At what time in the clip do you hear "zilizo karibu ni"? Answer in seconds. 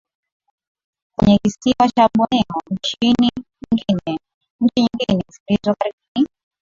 5.47-6.27